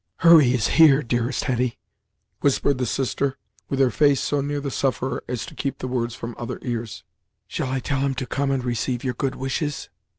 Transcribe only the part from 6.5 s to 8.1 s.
ears. "Shall I tell